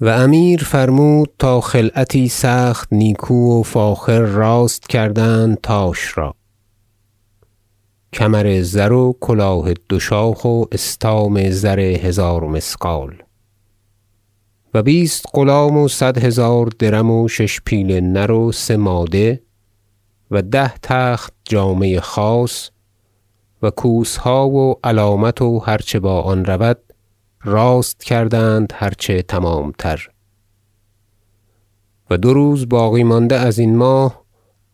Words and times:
و 0.00 0.08
امیر 0.08 0.64
فرمود 0.64 1.30
تا 1.38 1.60
خلعتی 1.60 2.28
سخت 2.28 2.92
نیکو 2.92 3.60
و 3.60 3.62
فاخر 3.62 4.20
راست 4.20 4.88
کردند 4.88 5.60
تاش 5.60 6.18
را. 6.18 6.34
کمر 8.12 8.60
زر 8.60 8.92
و 8.92 9.16
کلاه 9.20 9.72
دو 9.88 10.00
شاخ 10.00 10.44
و 10.44 10.64
استام 10.72 11.50
زر 11.50 11.80
هزار 11.80 12.44
مثقال 12.44 13.14
و 14.74 14.82
بیست 14.82 15.26
غلام 15.34 15.76
و 15.76 15.88
صد 15.88 16.18
هزار 16.18 16.66
درم 16.78 17.10
و 17.10 17.28
شش 17.28 17.60
پیل 17.64 18.00
نر 18.00 18.30
و 18.30 18.52
سه 18.52 18.76
ماده 18.76 19.42
و 20.30 20.42
ده 20.42 20.72
تخت 20.82 21.34
جامه 21.44 22.00
خاص 22.00 22.70
و 23.62 23.70
کوسها 23.70 24.48
و 24.48 24.74
علامت 24.84 25.42
و 25.42 25.58
هر 25.58 25.78
چه 25.78 26.00
با 26.00 26.22
آن 26.22 26.44
رود 26.44 26.78
راست 27.44 28.04
کردند 28.04 28.72
هر 28.76 28.92
چه 28.98 29.22
تمام 29.22 29.72
تر 29.78 30.08
و 32.10 32.16
دو 32.16 32.34
روز 32.34 32.68
باقی 32.68 33.02
مانده 33.02 33.36
ازین 33.36 33.76
ماه 33.76 34.24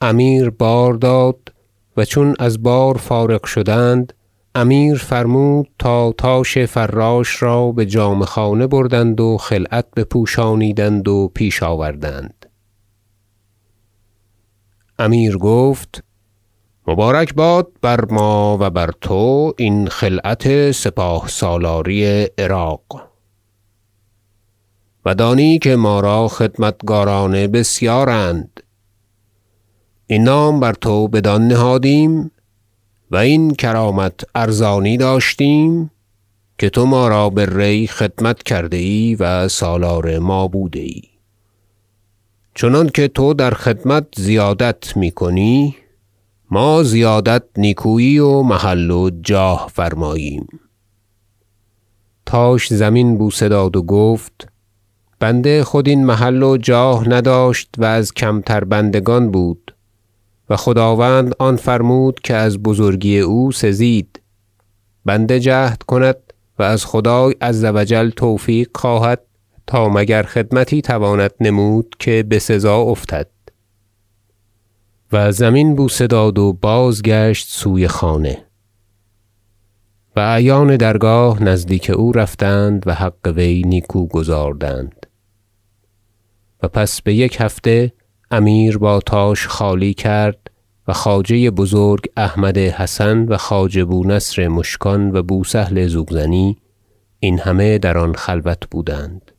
امیر 0.01 0.51
بار 0.51 0.95
داد 0.95 1.55
و 1.97 2.05
چون 2.05 2.35
از 2.39 2.63
بار 2.63 2.97
فارغ 2.97 3.45
شدند 3.47 4.13
امیر 4.55 4.97
فرمود 4.97 5.69
تا 5.79 6.13
تاش 6.13 6.59
فراش 6.59 7.43
را 7.43 7.73
بجامه 7.73 8.25
خانه 8.25 8.67
بردند 8.67 9.21
و 9.21 9.37
خلعت 9.37 9.87
بپوشانیدند 9.97 11.09
و 11.09 11.31
پیش 11.35 11.63
آوردند. 11.63 12.47
امیر 14.99 15.37
گفت 15.37 16.05
مبارک 16.87 17.35
باد 17.35 17.69
بر 17.83 18.05
ما 18.05 18.59
و 18.61 18.71
بر 18.71 18.91
تو 19.01 19.55
این 19.57 19.89
خلعت 19.89 20.71
سپاه 20.71 21.29
سالاری 21.29 22.25
عراق. 22.39 23.11
و 25.05 25.15
دانی 25.15 25.59
که 25.59 25.77
ما 25.77 26.01
را 26.01 26.29
خدمتگاران 26.29 27.47
بسیارند. 27.47 28.63
این 30.07 30.23
نام 30.25 30.61
بر 30.61 30.73
تو 30.73 31.09
بدان 31.09 31.49
نهادیم 31.49 32.31
و 33.11 33.17
این 33.17 33.55
کرامت 33.55 34.21
ارزانی 34.35 34.97
داشتیم 34.97 35.91
که 36.59 36.71
تو 36.71 36.87
ما 36.87 37.09
را 37.09 37.31
به 37.31 37.47
ری 37.47 37.87
خدمت 37.87 38.43
کرده 38.43 38.77
ای 38.77 39.17
و 39.21 39.49
سالار 39.49 40.19
ما 40.19 40.49
بوده 40.49 40.81
ای 40.81 41.03
چنانکه 42.55 43.09
تو 43.09 43.35
در 43.35 43.51
خدمت 43.51 44.07
زیادت 44.17 44.97
می‌کنی 44.97 45.77
ما 46.53 46.83
زیادت 46.83 47.43
نیکویی 47.57 48.19
و 48.19 48.43
محل 48.43 48.91
و 48.91 49.11
جاه 49.23 49.71
فرماییم. 49.75 50.47
تاش 52.27 52.73
زمین 52.73 53.19
بوسه 53.19 53.49
داد 53.49 53.77
و 53.77 53.83
گفت 53.83 54.49
بنده 55.21 55.65
خود 55.65 55.89
این 55.89 56.05
محل 56.05 56.43
و 56.43 56.57
جاه 56.57 57.09
نداشت 57.09 57.75
و 57.79 57.85
از 57.85 58.13
کمتر 58.13 58.65
بندگان 58.65 59.31
بود 59.31 59.75
و 60.51 60.57
خداوند 60.57 61.35
آن 61.39 61.57
فرمود 61.57 62.21
که 62.21 62.35
از 62.35 62.59
بزرگی 62.59 63.19
او 63.19 63.53
سزید. 63.53 64.21
بنده 65.05 65.41
جهد 65.41 65.83
کند 65.83 66.17
و 66.59 66.63
از 66.63 66.85
خدای 66.85 67.35
عز 67.41 67.65
و 67.65 67.85
جل 67.85 68.11
توفیق 68.11 68.69
خواهد 68.75 69.21
تا 69.67 69.89
مگر 69.89 70.23
خدمتی 70.23 70.83
تواند 70.83 71.33
نمود 71.41 71.97
که 71.99 72.23
بسزا 72.31 72.81
افتد. 72.81 73.27
و 75.13 75.33
زمین 75.33 75.75
بوسه 75.75 76.07
داد 76.07 76.39
و 76.39 76.53
بازگشت 76.53 77.49
سوی 77.49 77.89
خانه. 77.89 78.45
و 80.17 80.21
اعیان 80.21 80.77
درگاه 80.77 81.43
نزدیک 81.43 81.91
او 81.91 82.13
رفتند 82.13 82.83
و 82.87 82.95
حق 82.95 83.33
وی 83.37 83.63
نیکو 83.63 84.07
گزاردند. 84.07 85.07
و 86.63 86.69
پس 86.69 87.03
بیک 87.03 87.37
هفته 87.41 87.93
امیر 88.31 88.79
با 88.79 89.01
تاش 89.01 89.47
خالی 89.47 89.95
کرد 89.95 90.51
و 90.89 90.93
خواجه 90.93 91.51
بزرگ 91.51 92.07
احمد 92.17 92.59
حسن 92.59 93.25
و 93.25 93.37
خواجه 93.37 93.85
بونصر 93.85 94.49
مشکان 94.49 95.17
و 95.17 95.23
بوسهل 95.23 95.87
زوزنی 95.87 96.57
این 97.21 97.39
همه 97.39 97.79
در 97.79 97.99
آن 97.99 98.15
خلوت 98.15 98.71
بودند. 98.71 99.33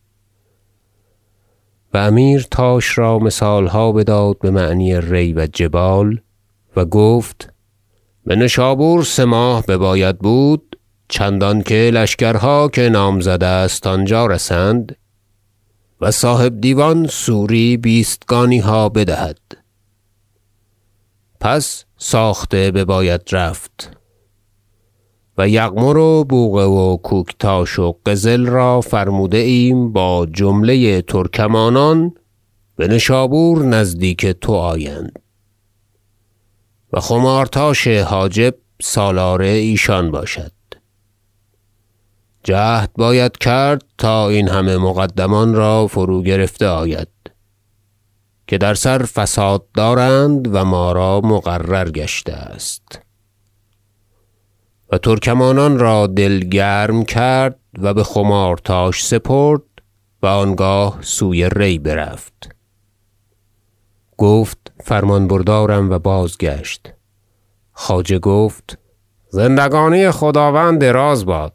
و 1.93 1.97
امیر 1.97 2.47
تاش 2.51 2.97
را 2.97 3.19
مثالها 3.19 3.91
بداد 3.91 4.37
بمعنی 4.39 5.01
ری 5.01 5.33
و 5.33 5.47
جبال 5.53 6.19
و 6.75 6.85
گفت 6.85 7.53
بنشابور 8.25 9.03
سه 9.03 9.25
ماه 9.25 9.65
بباید 9.65 10.19
بود 10.19 10.79
چندانکه 11.09 11.91
لشکرها 11.93 12.67
که 12.67 12.89
نامزد 12.89 13.43
است 13.43 13.87
آنجا 13.87 14.25
رسند 14.25 14.95
و 16.01 16.11
صاحب 16.11 16.61
دیوان 16.61 17.07
سوری 17.07 17.77
بیستگانیها 17.77 18.89
بدهد. 18.89 19.39
پس 21.39 21.85
ساخته 21.97 22.71
بباید 22.71 23.21
رفت. 23.31 24.00
و 25.37 25.47
یغمر 25.47 25.97
و 25.97 26.23
بوقه 26.23 26.63
و 26.63 26.97
کوکتاش 26.97 27.79
و 27.79 27.95
قزل 28.05 28.45
را 28.45 28.81
فرموده 28.81 29.37
ایم 29.37 29.91
با 29.91 30.25
جمله 30.25 31.01
ترکمانان 31.01 32.13
بنشابور 32.77 33.65
نزدیک 33.65 34.25
تو 34.25 34.53
آیند. 34.53 35.19
و 36.93 36.99
خمارتاش 36.99 37.87
حاجب 37.87 38.55
سالار 38.81 39.41
ایشان 39.41 40.11
باشد. 40.11 40.51
جهد 42.43 42.91
باید 42.97 43.37
کرد 43.37 43.83
تا 43.97 44.29
این 44.29 44.47
همه 44.47 44.77
مقدمان 44.77 45.53
را 45.53 45.87
فروگرفته 45.87 46.67
آید 46.67 47.07
که 48.47 48.57
در 48.57 48.73
سر 48.73 49.03
فساد 49.03 49.71
دارند 49.73 50.55
و 50.55 50.65
ما 50.65 50.91
را 50.91 51.21
مقرر 51.21 51.89
گشته 51.89 52.33
است. 52.33 52.99
و 54.91 54.97
ترکمانان 54.97 55.79
را 55.79 56.07
دل 56.07 56.39
گرم 56.39 57.03
کرد 57.03 57.59
و 57.77 57.93
بخمارتاش 57.93 59.05
سپرد 59.05 59.61
و 60.23 60.27
آنگاه 60.27 60.97
سوی 61.01 61.49
ری 61.49 61.79
برفت. 61.79 62.55
گفت 64.17 64.71
فرمان 64.83 65.27
بردارم 65.27 65.89
و 65.89 65.99
بازگشت. 65.99 66.93
خواجه 67.73 68.19
گفت 68.19 68.77
زندگانی 69.29 70.11
خداوند 70.11 70.81
دراز 70.81 71.25
باد. 71.25 71.53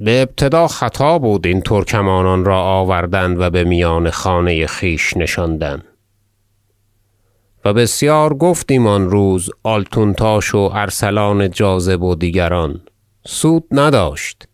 بابتدا 0.00 0.68
خطا 0.68 1.18
بود 1.18 1.46
این 1.46 1.60
ترکمانان 1.60 2.44
را 2.44 2.60
آوردن 2.62 3.36
و 3.36 3.50
بمیان 3.50 4.10
خانه 4.10 4.66
خویش 4.66 5.16
نشاندن. 5.16 5.82
و 7.66 7.72
بسیار 7.72 8.34
گفتیم 8.34 8.86
آن 8.86 9.10
روز 9.10 9.50
آلتونتاش 9.62 10.54
و 10.54 10.70
ارسلان 10.74 11.50
جاذب 11.50 12.02
و 12.02 12.14
دیگران. 12.14 12.80
سود 13.26 13.64
نداشت. 13.70 14.48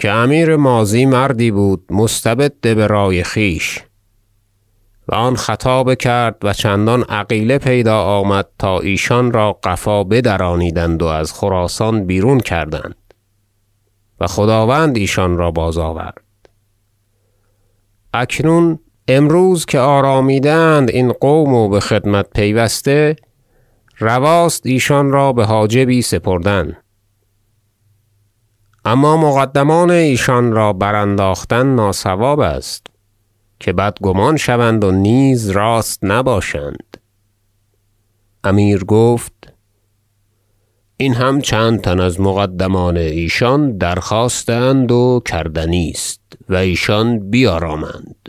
که 0.00 0.10
امیر 0.10 0.56
ماضی 0.56 1.04
مردی 1.04 1.50
بود 1.50 1.84
مستبد 1.90 2.60
برای 2.60 3.24
خویش 3.24 3.80
و 5.08 5.14
آن 5.14 5.36
خطا 5.36 5.84
بکرد 5.84 6.36
و 6.42 6.52
چندان 6.52 7.02
عقیله 7.02 7.58
پیدا 7.58 8.02
آمد 8.02 8.46
تا 8.58 8.80
ایشان 8.80 9.32
را 9.32 9.52
قفا 9.52 10.04
بدرانیدند 10.04 11.02
و 11.02 11.06
از 11.06 11.32
خراسان 11.32 12.06
بیرون 12.06 12.40
کردند. 12.40 13.14
و 14.20 14.26
خداوند 14.26 14.96
ایشان 14.96 15.36
را 15.36 15.50
بازآورد 15.50 16.24
اکنون 18.14 18.78
امروز 19.12 19.66
که 19.66 19.78
آرامیده 19.78 20.52
اند 20.52 20.90
این 20.90 21.12
قوم 21.12 21.54
و 21.54 21.68
بخدمت 21.68 22.26
پیوسته 22.34 23.16
رواست 23.98 24.66
ایشان 24.66 25.10
را 25.10 25.32
بحاجبی 25.32 26.02
سپردن. 26.02 26.76
اما 28.84 29.16
مقدمان 29.16 29.90
ایشان 29.90 30.52
را 30.52 30.72
برانداختن 30.72 31.66
ناصواب 31.66 32.40
است 32.40 32.86
که 33.60 33.72
بدگمان 33.72 34.36
شوند 34.36 34.84
و 34.84 34.90
نیز 34.90 35.50
راست 35.50 36.04
نباشند. 36.04 36.96
امیر 38.44 38.84
گفت 38.84 39.52
این 40.96 41.14
هم 41.14 41.40
چند 41.40 41.80
تن 41.80 42.00
از 42.00 42.20
مقدمان 42.20 42.96
ایشان 42.96 43.78
درخواست 43.78 44.50
اند 44.50 44.92
و 44.92 45.22
کردنی 45.26 45.90
است 45.94 46.20
و 46.48 46.54
ایشان 46.54 47.30
بیارامند. 47.30 48.19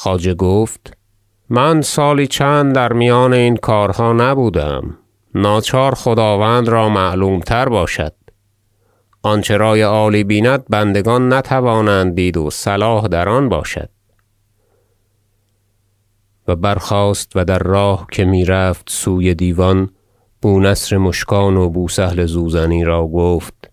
خواجه 0.00 0.34
گفت 0.34 0.96
من 1.50 1.82
سالی 1.82 2.26
چند 2.26 2.74
در 2.74 2.92
میان 2.92 3.32
این 3.32 3.56
کارها 3.56 4.12
نبودم. 4.12 4.98
ناچار 5.34 5.94
خداوند 5.94 6.68
را 6.68 6.88
معلوم 6.88 7.40
تر 7.40 7.68
باشد. 7.68 8.12
آنچه 9.22 9.56
رأی 9.56 9.82
عالی 9.82 10.24
بیند 10.24 10.64
بندگان 10.68 11.32
نتوانند 11.32 12.14
دید 12.14 12.36
و 12.36 12.50
صلاح 12.50 13.08
در 13.08 13.28
آن 13.28 13.48
باشد. 13.48 13.88
و 16.48 16.56
برخاست 16.56 17.32
و 17.34 17.44
در 17.44 17.58
راه 17.58 18.06
که 18.12 18.24
می‌رفت 18.24 18.90
سوی 18.90 19.34
دیوان 19.34 19.90
بونصر 20.42 20.96
مشکان 20.96 21.56
و 21.56 21.68
بوسهل 21.68 22.26
زوزنی 22.26 22.84
را 22.84 23.06
گفت 23.06 23.70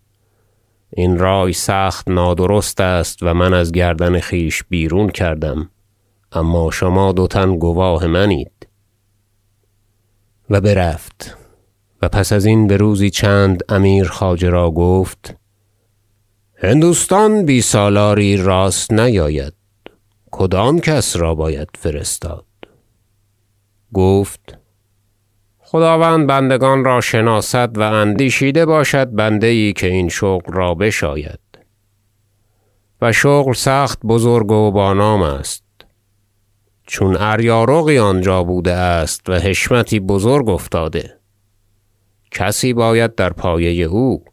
این 0.90 1.18
رای 1.18 1.52
سخت 1.52 2.08
نادرست 2.08 2.80
است 2.80 3.18
و 3.22 3.34
من 3.34 3.54
از 3.54 3.72
گردن 3.72 4.20
خویش 4.20 4.64
بیرون 4.68 5.08
کردم. 5.08 5.70
اما 6.36 6.70
شما 6.70 7.12
دو 7.12 7.26
تن 7.26 7.58
گواه 7.58 8.06
منید. 8.06 8.68
و 10.50 10.60
برفت. 10.60 11.36
و 12.02 12.08
پس 12.08 12.32
ازین 12.32 12.66
بروزی 12.66 13.10
چند 13.10 13.62
امیر 13.68 14.08
خواجه 14.08 14.50
را 14.50 14.70
گفت 14.70 15.36
هندوستان 16.56 17.44
بی 17.44 17.62
سالاری 17.62 18.36
راست 18.36 18.92
نیاید. 18.92 19.52
کدام 20.30 20.80
کس 20.80 21.16
را 21.16 21.34
باید 21.34 21.68
فرستاد؟ 21.78 22.44
گفت 23.92 24.58
خداوند 25.58 26.26
بندگان 26.26 26.84
را 26.84 27.00
شناسد 27.00 27.78
و 27.78 27.80
اندیشیده 27.80 28.66
باشد 28.66 29.10
بنده 29.10 29.54
یی 29.54 29.72
که 29.72 29.86
این 29.86 30.08
شغل 30.08 30.52
را 30.52 30.74
بشاید. 30.74 31.40
و 33.02 33.12
شغل 33.12 33.52
سخت 33.52 33.98
بزرگ 34.06 34.50
و 34.50 34.70
با 34.70 34.94
نام 34.94 35.22
است. 35.22 35.65
چون 36.86 37.16
اریارقی 37.16 37.98
آنجا 37.98 38.42
بوده 38.42 38.72
است 38.72 39.28
و 39.28 39.32
حشمتی 39.32 40.00
بزرگ 40.00 40.48
افتاده. 40.48 41.20
کسی 42.30 42.72
باید 42.72 43.14
در 43.14 43.30
پایه 43.30 43.84
او. 43.84 44.24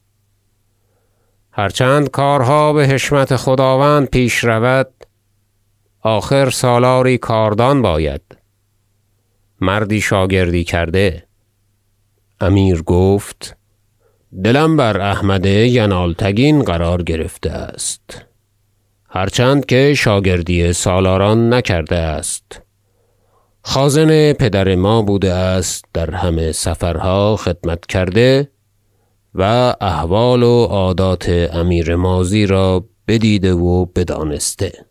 هر 1.51 1.69
چند 1.69 2.09
کارها 2.09 2.73
بحشمت 2.73 3.35
خداوند 3.35 4.09
پیش 4.09 4.43
رود 4.43 4.91
آخر 6.01 6.49
سالاری 6.49 7.17
کاردان 7.17 7.81
باید. 7.81 8.21
مردی 9.61 10.01
شاگردی 10.01 10.63
کرده. 10.63 11.27
امیر 12.41 12.81
گفت 12.81 13.57
دلم 14.43 14.77
بر 14.77 15.01
احمد 15.01 15.45
ینالتگین 15.45 16.63
قرار 16.63 17.03
گرفته 17.03 17.51
است. 17.51 18.25
هر 19.15 19.29
چند 19.29 19.65
که 19.65 19.93
شاگردی 19.93 20.73
سالاران 20.73 21.53
نکرده 21.53 21.95
است. 21.95 22.61
خازن 23.61 24.33
پدر 24.33 24.75
ما 24.75 25.01
بوده 25.01 25.33
است 25.33 25.85
در 25.93 26.11
همه 26.11 26.51
سفرها 26.51 27.35
خدمت 27.35 27.85
کرده 27.85 28.49
و 29.35 29.75
احوال 29.81 30.43
و 30.43 30.63
عادات 30.65 31.29
امیر 31.29 31.95
ماضی 31.95 32.45
را 32.45 32.85
بدیده 33.07 33.53
و 33.53 33.85
بدانسته. 33.85 34.85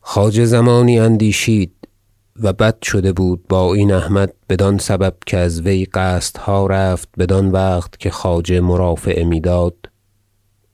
خواجه 0.00 0.44
زمانی 0.44 0.98
اندیشید 0.98 1.74
و 2.42 2.52
بد 2.52 2.82
شده 2.82 3.12
بود 3.12 3.48
با 3.48 3.74
این 3.74 3.92
احمد 3.92 4.32
بدان 4.48 4.78
سبب 4.78 5.14
که 5.26 5.36
از 5.36 5.60
وی 5.60 5.84
قصدها 5.84 6.66
رفت 6.66 7.08
بدان 7.18 7.50
وقت 7.50 7.98
که 7.98 8.10
خواجه 8.10 8.60
مرافعه 8.60 9.24
می‌داد. 9.24 9.74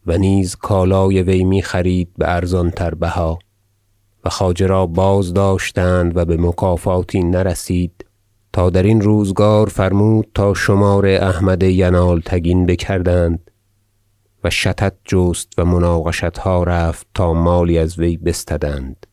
و 0.06 0.18
نیز 0.18 0.56
کالای 0.56 1.22
وی 1.22 1.44
می‌خرید 1.44 2.08
بارزان 2.18 2.70
تر 2.70 2.94
بها 2.94 3.38
و 4.24 4.30
خواجه 4.30 4.66
را 4.66 4.86
بازداشتند 4.86 6.16
و 6.16 6.24
بمکافاتی 6.24 7.22
نرسید 7.22 8.04
تا 8.52 8.70
درین 8.70 9.00
روزگار 9.00 9.68
فرمود 9.68 10.28
تا 10.34 10.54
شمار 10.54 11.06
احمد 11.06 11.62
ینالتگین 11.62 12.66
بکردند 12.66 13.50
و 14.44 14.50
شطط 14.50 14.94
جست 15.04 15.52
و 15.58 15.64
مناقشتها 15.64 16.62
رفت 16.62 17.06
تا 17.14 17.32
مالی 17.32 17.78
از 17.78 17.98
وی 17.98 18.16
بستدند. 18.16 19.06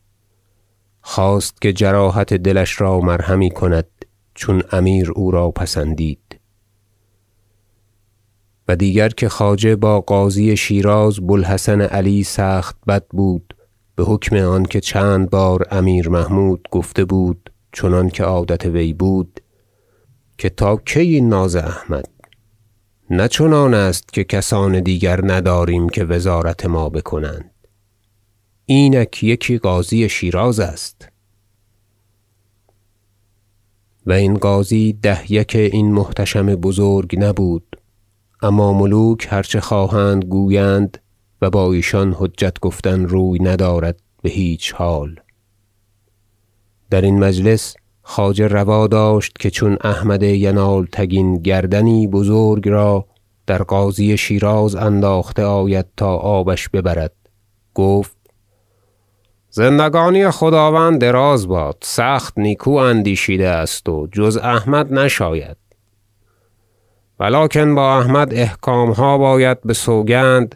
خواست 1.01 1.61
که 1.61 1.73
جراحت 1.73 2.33
دلش 2.33 2.81
را 2.81 2.99
مرهمی 2.99 3.49
کند 3.49 3.87
چون 4.33 4.63
امیر 4.71 5.11
او 5.11 5.31
را 5.31 5.51
پسندید. 5.51 6.26
و 8.67 8.75
دیگر 8.75 9.09
که 9.09 9.29
خواجه 9.29 9.75
با 9.75 10.01
قاضی 10.01 10.57
شیراز 10.57 11.19
بو 11.19 11.33
الحسن 11.33 11.81
علی 11.81 12.23
سخت 12.23 12.77
بد 12.87 13.05
بود 13.07 13.53
بحکم 13.97 14.35
آنکه 14.35 14.79
چند 14.79 15.29
بار 15.29 15.67
امیر 15.71 16.09
محمود 16.09 16.67
گفته 16.71 17.05
بود 17.05 17.49
چنانکه 17.71 18.23
عادت 18.23 18.65
وی 18.65 18.93
بود 18.93 19.39
که 20.37 20.49
تا 20.49 20.75
کی 20.75 21.21
ناز 21.21 21.55
احمد؟ 21.55 22.09
نه 23.09 23.27
چنان 23.27 23.73
است 23.73 24.13
که 24.13 24.23
کسان 24.23 24.79
دیگر 24.79 25.19
نداریم 25.23 25.89
که 25.89 26.03
وزارت 26.03 26.65
ما 26.65 26.89
بکنند. 26.89 27.51
اینک 28.65 29.23
یکی 29.23 29.57
قاضی 29.57 30.09
شیراز 30.09 30.59
است. 30.59 31.09
و 34.05 34.11
این 34.11 34.37
قاضی 34.37 34.93
ده 34.93 35.31
یک 35.31 35.55
این 35.55 35.91
محتشم 35.91 36.55
بزرگ 36.55 37.19
نبود. 37.19 37.77
اما 38.41 38.73
ملوک 38.73 39.27
هر 39.29 39.43
چه 39.43 39.59
خواهند 39.59 40.25
گویند 40.25 40.97
و 41.41 41.49
با 41.49 41.73
ایشان 41.73 42.15
حجت 42.19 42.59
گفتن 42.59 43.05
روی 43.05 43.39
ندارد 43.39 43.99
بهیچ 44.21 44.73
حال. 44.73 45.15
درین 46.89 47.19
مجلس 47.19 47.75
خواجه 48.01 48.47
روا 48.47 48.87
داشت 48.87 49.37
که 49.39 49.49
چون 49.49 49.77
احمد 49.81 50.23
ینالتگین 50.23 51.37
گردنی 51.37 52.07
بزرگ 52.07 52.69
را 52.69 53.05
در 53.47 53.63
قاضی 53.63 54.17
شیراز 54.17 54.75
انداخته 54.75 55.43
آید 55.43 55.85
تا 55.97 56.15
آبش 56.15 56.69
ببرد 56.69 57.13
گفت 57.73 58.17
زندگانی 59.49 60.31
خداوند 60.31 61.01
دراز 61.01 61.47
باد 61.47 61.77
سخت 61.81 62.37
نیکو 62.37 62.71
اندیشیده 62.71 63.47
است 63.47 63.89
و 63.89 64.07
جز 64.11 64.37
احمد 64.37 64.93
نشاید. 64.93 65.57
ولکن 67.19 67.75
با 67.75 67.97
احمد 67.97 68.33
احکامها 68.33 69.17
باید 69.17 69.61
بسوگند 69.61 70.55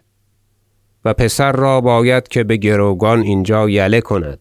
و 1.06 1.13
پسر 1.13 1.52
را 1.52 1.81
باید 1.81 2.28
که 2.28 2.44
بگروگان 2.44 3.22
اینجا 3.22 3.69
یله 3.69 4.02
کند. 4.02 4.40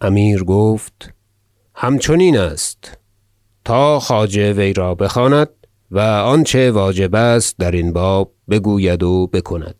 امیر 0.00 0.44
گفت 0.44 1.14
همچنین 1.74 2.38
است. 2.38 2.98
تا 3.64 4.00
خواجه 4.00 4.52
وی 4.52 4.72
را 4.72 4.94
بخواند 4.94 5.48
و 5.90 6.00
آنچه 6.00 6.70
واجب 6.70 7.14
است 7.14 7.58
درین 7.58 7.92
باب 7.92 8.32
بگوید 8.50 9.02
و 9.02 9.26
بکند. 9.26 9.74